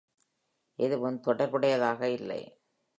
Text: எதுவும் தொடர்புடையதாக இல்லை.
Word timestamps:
எதுவும் 0.79 1.19
தொடர்புடையதாக 1.19 2.01
இல்லை. 2.09 2.41